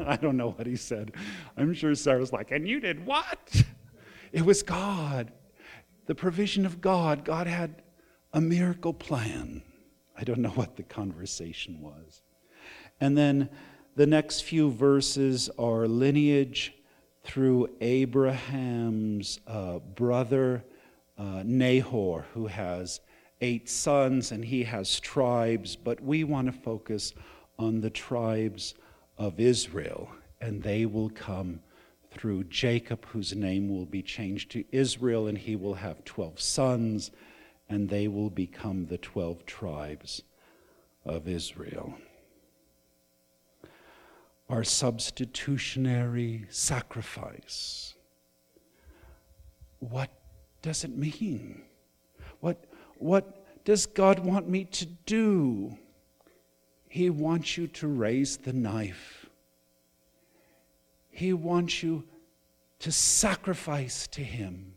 I 0.00 0.16
don't 0.16 0.36
know 0.36 0.50
what 0.50 0.66
he 0.66 0.76
said. 0.76 1.12
I'm 1.56 1.72
sure 1.72 1.94
Sarah's 1.94 2.32
like, 2.32 2.50
and 2.50 2.68
you 2.68 2.80
did 2.80 3.06
what? 3.06 3.64
It 4.32 4.44
was 4.44 4.62
God, 4.62 5.32
the 6.06 6.14
provision 6.14 6.66
of 6.66 6.80
God. 6.80 7.24
God 7.24 7.46
had 7.46 7.82
a 8.32 8.40
miracle 8.40 8.92
plan. 8.92 9.62
I 10.16 10.24
don't 10.24 10.40
know 10.40 10.50
what 10.50 10.76
the 10.76 10.82
conversation 10.82 11.80
was. 11.80 12.22
And 13.00 13.16
then 13.16 13.48
the 13.94 14.06
next 14.06 14.42
few 14.42 14.70
verses 14.70 15.48
are 15.58 15.86
lineage 15.86 16.74
through 17.22 17.68
Abraham's 17.80 19.38
uh, 19.46 19.78
brother 19.78 20.64
uh, 21.16 21.42
Nahor, 21.44 22.26
who 22.34 22.46
has 22.46 23.00
eight 23.40 23.68
sons 23.68 24.32
and 24.32 24.44
he 24.44 24.64
has 24.64 25.00
tribes, 25.00 25.76
but 25.76 26.00
we 26.00 26.24
want 26.24 26.46
to 26.46 26.52
focus 26.52 27.14
on 27.58 27.80
the 27.80 27.90
tribes 27.90 28.74
of 29.16 29.40
Israel, 29.40 30.10
and 30.40 30.62
they 30.62 30.86
will 30.86 31.10
come 31.10 31.60
through 32.10 32.44
Jacob, 32.44 33.04
whose 33.06 33.34
name 33.34 33.68
will 33.68 33.84
be 33.84 34.02
changed 34.02 34.50
to 34.52 34.64
Israel, 34.72 35.26
and 35.26 35.36
he 35.36 35.56
will 35.56 35.74
have 35.74 36.04
12 36.04 36.40
sons, 36.40 37.10
and 37.68 37.88
they 37.88 38.08
will 38.08 38.30
become 38.30 38.86
the 38.86 38.98
12 38.98 39.44
tribes 39.44 40.22
of 41.04 41.28
Israel. 41.28 41.94
Our 44.48 44.64
substitutionary 44.64 46.46
sacrifice. 46.48 47.94
What 49.80 50.10
does 50.62 50.84
it 50.84 50.96
mean? 50.96 51.62
What, 52.98 53.64
does 53.64 53.86
God 53.86 54.20
want 54.20 54.48
me 54.48 54.64
to 54.64 54.86
do? 54.86 55.78
He 56.88 57.10
wants 57.10 57.56
you 57.56 57.66
to 57.68 57.86
raise 57.86 58.38
the 58.38 58.52
knife. 58.52 59.26
He 61.10 61.32
wants 61.32 61.82
you 61.82 62.04
to 62.78 62.92
sacrifice 62.92 64.06
to 64.08 64.22
Him. 64.22 64.74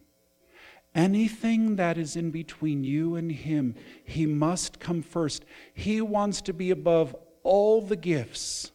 Anything 0.94 1.78
that 1.78 1.98
is 1.98 2.16
in 2.16 2.32
between 2.32 2.84
you 2.84 3.16
and 3.16 3.32
Him, 3.32 3.76
He 4.04 4.26
must 4.26 4.80
come 4.80 5.02
first. 5.02 5.46
He 5.74 6.02
wants 6.02 6.42
to 6.42 6.54
be 6.54 6.70
above 6.70 7.16
all 7.44 7.82
the 7.82 7.96
gifts, 7.96 8.72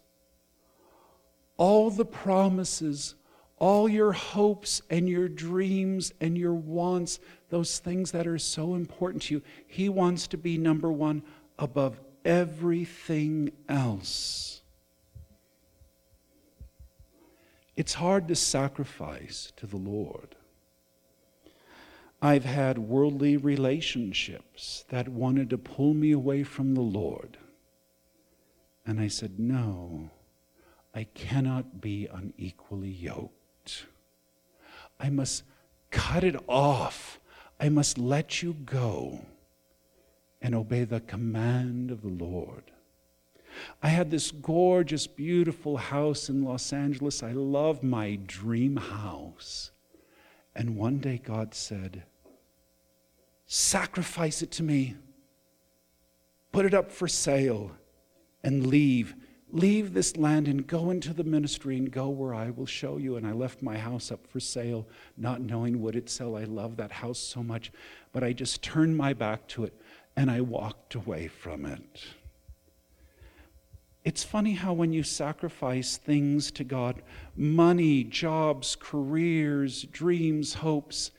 all 1.57 1.91
the 1.91 2.07
promises, 2.07 3.15
all 3.59 3.89
your 3.89 4.13
hopes 4.13 4.83
and 4.91 5.09
your 5.09 5.29
dreams 5.29 6.13
and 6.21 6.37
your 6.37 6.55
wants, 6.55 7.19
those 7.49 7.79
things 7.79 8.13
that 8.13 8.27
are 8.27 8.39
so 8.39 8.75
important 8.75 9.23
to 9.25 9.35
you. 9.35 9.43
He 9.67 9.89
wants 9.89 10.27
to 10.29 10.37
be 10.37 10.59
number 10.59 10.93
one 10.93 11.23
above 11.59 11.99
everything 12.25 13.53
else. 13.69 14.61
It's 17.77 17.95
hard 17.95 18.29
to 18.29 18.35
sacrifice 18.35 19.53
to 19.57 19.67
the 19.67 19.77
Lord. 19.77 20.35
I've 22.23 22.45
had 22.45 22.79
worldly 22.79 23.37
relationships 23.37 24.85
that 24.89 25.09
wanted 25.09 25.51
to 25.51 25.59
pull 25.59 25.93
me 25.93 26.13
away 26.13 26.43
from 26.43 26.75
the 26.75 26.81
Lord. 26.81 27.37
And 28.87 28.99
I 28.99 29.09
said, 29.09 29.39
No, 29.39 30.11
I 30.95 31.05
cannot 31.05 31.81
be 31.81 32.09
unequally 32.11 32.89
yoked. 32.89 33.36
I 34.99 35.11
must 35.11 35.43
cut 35.91 36.25
it 36.25 36.37
off. 36.49 37.21
I 37.59 37.69
must 37.69 37.99
let 37.99 38.43
you 38.43 38.55
go 38.55 39.25
and 40.43 40.55
obey 40.55 40.85
the 40.85 41.01
command 41.01 41.91
of 41.91 42.03
the 42.03 42.09
Lord. 42.09 42.65
I 43.83 43.89
had 43.89 44.11
this 44.11 44.31
gorgeous, 44.31 45.07
beautiful 45.07 45.77
house 45.79 46.29
in 46.29 46.45
Los 46.45 46.73
Angeles. 46.73 47.23
I 47.23 47.33
love 47.33 47.83
my 47.83 48.19
dream 48.27 48.77
house. 48.77 49.71
And 50.55 50.77
one 50.77 50.99
day 50.99 51.21
God 51.23 51.55
said, 51.55 52.05
Sacrifice 53.47 54.43
it 54.43 54.51
to 54.53 54.63
me, 54.63 54.97
put 56.53 56.67
it 56.67 56.75
up 56.75 56.91
for 56.91 57.07
sale, 57.07 57.73
and 58.43 58.67
leave. 58.67 59.15
Leave 59.57 59.95
this 59.95 60.19
land 60.19 60.49
and 60.49 60.67
go 60.67 60.91
into 60.91 61.15
the 61.15 61.25
ministry 61.25 61.79
and 61.79 61.91
go 61.91 62.11
where 62.11 62.35
I 62.35 62.51
will 62.51 62.67
show 62.67 62.99
you. 62.99 63.17
And 63.17 63.27
I 63.27 63.33
left 63.33 63.63
my 63.63 63.79
house 63.79 64.13
up 64.13 64.27
for 64.27 64.39
sale, 64.39 64.87
not 65.17 65.41
knowing 65.41 65.81
would 65.81 65.97
it 65.97 66.11
sell. 66.11 66.37
I 66.37 66.45
love 66.45 66.77
that 66.77 66.93
house 66.93 67.19
so 67.19 67.43
much, 67.43 67.73
but 68.13 68.23
I 68.23 68.35
just 68.35 68.61
turned 68.63 68.99
my 68.99 69.15
back 69.15 69.49
to 69.49 69.65
it 69.65 69.73
and 70.15 70.31
I 70.31 70.43
walked 70.43 70.95
away 70.95 71.29
from 71.29 71.65
it. 71.65 72.05
It's 74.05 74.23
funny 74.23 74.53
how 74.53 74.75
when 74.75 74.93
you 74.93 75.03
sacrifice 75.03 75.97
things 75.97 76.51
to 76.51 76.63
God 76.63 77.01
money, 77.35 78.05
jobs, 78.05 78.77
careers, 78.79 79.85
dreams, 79.85 80.53
hopes 80.53 81.13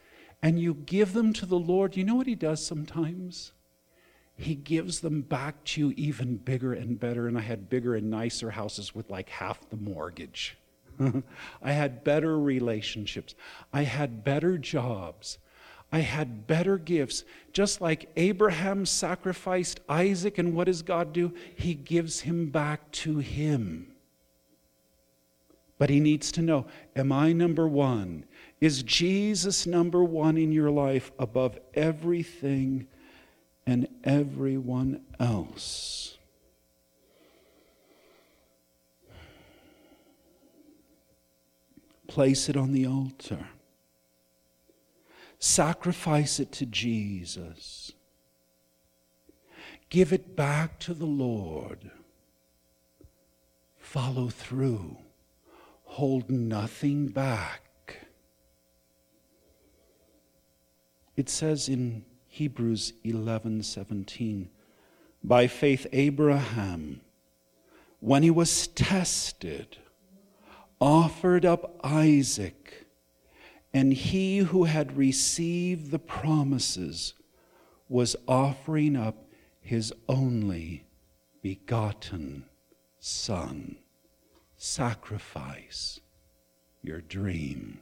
and 0.44 0.60
you 0.60 0.76
give 0.76 1.14
them 1.14 1.34
to 1.34 1.48
the 1.48 1.58
Lord, 1.58 1.98
you 1.98 2.04
know 2.04 2.14
what 2.14 2.28
He 2.28 2.36
does 2.36 2.64
sometimes? 2.64 3.52
He 4.38 4.54
gives 4.54 5.00
them 5.00 5.22
back 5.22 5.64
to 5.66 5.82
you 5.82 5.94
even 5.98 6.38
bigger 6.38 6.74
and 6.74 7.00
better. 7.00 7.28
And 7.28 7.38
I 7.38 7.42
had 7.42 7.70
bigger 7.70 7.96
and 7.96 8.10
nicer 8.10 8.52
houses 8.52 8.94
with 8.94 9.10
like 9.10 9.30
half 9.30 9.68
the 9.70 9.78
mortgage. 9.78 10.58
I 11.62 11.72
had 11.72 12.04
better 12.04 12.40
relationships. 12.40 13.34
I 13.74 13.84
had 13.84 14.24
better 14.24 14.58
jobs. 14.60 15.40
I 15.92 16.00
had 16.00 16.46
better 16.46 16.78
gifts. 16.78 17.24
Just 17.52 17.82
like 17.82 18.12
Abraham 18.16 18.86
sacrificed 18.86 19.80
Isaac, 19.90 20.38
and 20.38 20.54
what 20.54 20.66
does 20.66 20.84
God 20.84 21.14
do? 21.14 21.34
He 21.56 21.74
gives 21.74 22.22
him 22.22 22.50
back 22.50 22.92
to 22.92 23.18
him. 23.18 23.94
But 25.80 25.90
he 25.90 26.00
needs 26.00 26.32
to 26.34 26.42
know 26.42 26.66
Am 26.96 27.12
I 27.12 27.34
number 27.34 27.68
one? 27.68 28.26
Is 28.60 28.84
Jesus 28.84 29.66
number 29.66 30.04
one 30.04 30.38
in 30.38 30.52
your 30.52 30.72
life 30.72 31.12
above 31.18 31.58
everything 31.74 32.88
and 33.68 33.86
everyone 34.06 35.02
else? 35.20 36.18
Place 42.08 42.48
it 42.48 42.56
on 42.56 42.72
the 42.72 42.88
altar. 42.88 43.50
Sacrifice 45.38 46.40
it 46.40 46.52
to 46.54 46.66
Jesus. 46.66 47.92
Give 49.90 50.14
it 50.14 50.36
back 50.36 50.80
to 50.80 50.94
the 50.94 51.06
Lord. 51.06 51.92
Follow 53.78 54.30
through. 54.30 54.98
Hold 55.84 56.30
nothing 56.30 57.08
back. 57.08 58.08
It 61.18 61.30
says 61.30 61.68
in 61.68 62.06
Hebrews 62.38 62.94
11:17, 63.04 64.50
by 65.24 65.48
faith 65.48 65.88
Abraham 65.92 67.02
when 68.00 68.22
he 68.22 68.30
was 68.30 68.68
tested 68.68 69.78
offered 70.80 71.46
up 71.46 71.80
Isaac 71.84 72.86
and 73.74 73.92
he 73.92 74.38
who 74.38 74.66
had 74.66 74.96
received 74.96 75.90
the 75.90 75.98
promises 75.98 77.16
was 77.90 78.16
offering 78.28 78.96
up 78.96 79.32
his 79.60 79.92
only 80.08 80.86
begotten 81.42 82.46
Son. 83.00 83.78
Sacrifice 84.58 86.02
your 86.84 87.02
dream. 87.02 87.80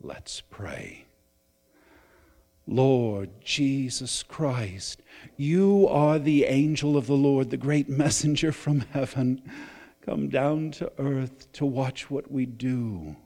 Let's 0.00 0.40
pray. 0.40 1.07
Lord 2.70 3.30
Jesus 3.42 4.22
Christ, 4.22 5.02
you 5.38 5.88
are 5.88 6.18
the 6.18 6.44
angel 6.44 6.98
of 6.98 7.06
the 7.06 7.16
Lord, 7.16 7.48
the 7.48 7.56
great 7.56 7.88
messenger 8.04 8.52
from 8.52 8.80
heaven, 8.80 9.40
come 10.04 10.28
down 10.28 10.72
to 10.72 10.92
earth 10.98 11.50
to 11.52 11.64
watch 11.64 12.10
what 12.10 12.30
we 12.30 12.44
do. 12.44 13.16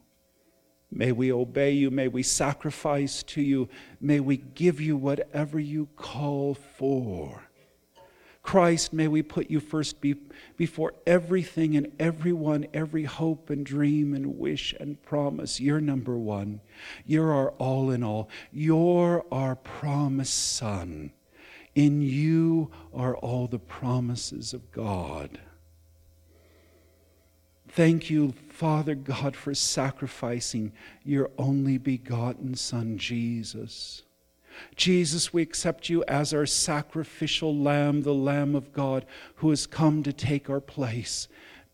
May 0.89 1.11
we 1.11 1.33
obey 1.33 1.71
you. 1.71 1.91
May 1.91 2.07
we 2.07 2.23
sacrifice 2.23 3.21
to 3.23 3.41
you. 3.41 3.67
May 3.99 4.21
we 4.21 4.37
give 4.37 4.79
you 4.79 4.95
whatever 4.95 5.59
you 5.59 5.89
call 5.97 6.53
for. 6.53 7.49
Christ, 8.43 8.91
may 8.91 9.07
we 9.07 9.23
put 9.23 9.49
you 9.49 9.61
first 9.61 10.01
be, 10.01 10.15
before 10.57 10.93
everything 11.07 11.77
and 11.77 11.91
everyone, 11.97 12.67
every 12.73 13.05
hope 13.05 13.49
and 13.49 13.65
dream 13.65 14.13
and 14.13 14.37
wish 14.37 14.75
and 14.79 15.01
promise. 15.01 15.61
You're 15.61 15.79
number 15.79 16.17
one. 16.17 16.59
You're 17.05 17.31
our 17.31 17.51
all 17.51 17.89
in 17.89 18.03
all. 18.03 18.29
You're 18.51 19.25
our 19.31 19.55
promised 19.55 20.55
Son. 20.55 21.11
In 21.73 22.01
you 22.01 22.69
are 22.93 23.15
all 23.15 23.47
the 23.47 23.59
promises 23.59 24.53
of 24.53 24.71
God. 24.71 25.39
Thank 27.69 28.09
you, 28.09 28.33
Father 28.49 28.93
God, 28.93 29.35
for 29.35 29.55
sacrificing 29.55 30.73
your 31.03 31.31
only 31.39 31.79
begotten 31.79 32.53
Son, 32.55 32.99
Jesus. 32.99 34.03
Jesus, 34.75 35.33
we 35.33 35.41
accept 35.41 35.89
you 35.89 36.03
as 36.07 36.33
our 36.33 36.45
sacrificial 36.45 37.55
lamb, 37.55 38.01
the 38.01 38.13
Lamb 38.13 38.55
of 38.55 38.73
God, 38.73 39.05
who 39.35 39.49
has 39.49 39.65
come 39.65 40.03
to 40.03 40.13
take 40.13 40.49
our 40.49 40.61
place. 40.61 41.27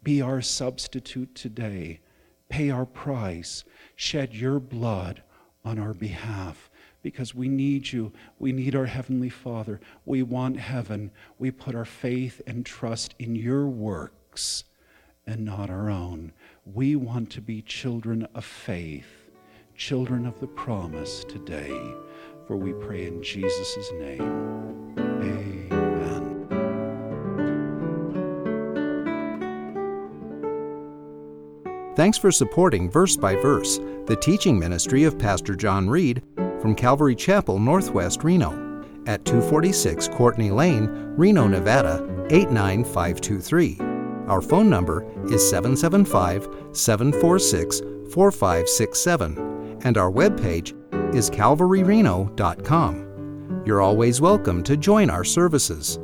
Be 0.03 0.21
our 0.21 0.41
substitute 0.41 1.35
today. 1.35 1.99
Pay 2.49 2.69
our 2.69 2.85
price. 2.85 3.63
Shed 3.95 4.33
your 4.33 4.59
blood 4.59 5.23
on 5.63 5.77
our 5.77 5.93
behalf 5.93 6.69
because 7.01 7.33
we 7.33 7.47
need 7.47 7.91
you. 7.91 8.11
We 8.39 8.51
need 8.51 8.75
our 8.75 8.85
Heavenly 8.85 9.29
Father. 9.29 9.79
We 10.05 10.23
want 10.23 10.57
heaven. 10.57 11.11
We 11.37 11.51
put 11.51 11.75
our 11.75 11.85
faith 11.85 12.41
and 12.47 12.65
trust 12.65 13.15
in 13.19 13.35
your 13.35 13.67
works 13.67 14.63
and 15.25 15.45
not 15.45 15.69
our 15.69 15.89
own. 15.89 16.33
We 16.65 16.95
want 16.95 17.29
to 17.31 17.41
be 17.41 17.61
children 17.61 18.27
of 18.33 18.45
faith, 18.45 19.29
children 19.75 20.25
of 20.25 20.39
the 20.39 20.47
promise 20.47 21.23
today. 21.23 21.93
For 22.49 22.57
we 22.57 22.73
pray 22.73 23.05
in 23.05 23.21
Jesus' 23.21 23.91
name. 23.99 24.95
Amen. 24.97 26.47
Thanks 31.95 32.17
for 32.17 32.31
supporting 32.31 32.89
Verse 32.89 33.15
by 33.15 33.35
Verse, 33.35 33.77
the 34.07 34.17
teaching 34.19 34.57
ministry 34.57 35.03
of 35.03 35.19
Pastor 35.19 35.55
John 35.55 35.87
Reed 35.87 36.23
from 36.59 36.73
Calvary 36.73 37.15
Chapel, 37.15 37.59
Northwest 37.59 38.23
Reno, 38.23 38.83
at 39.05 39.23
246 39.25 40.07
Courtney 40.07 40.49
Lane, 40.49 40.87
Reno, 41.15 41.47
Nevada 41.47 42.03
89523. 42.31 43.77
Our 44.27 44.41
phone 44.41 44.71
number 44.71 45.05
is 45.31 45.47
775 45.47 46.49
746 46.71 47.81
4567, 48.11 49.77
and 49.83 49.99
our 49.99 50.11
webpage 50.11 50.78
is 51.13 51.29
calvaryreno.com. 51.29 53.63
You're 53.65 53.81
always 53.81 54.21
welcome 54.21 54.63
to 54.63 54.77
join 54.77 55.09
our 55.09 55.23
services. 55.23 55.99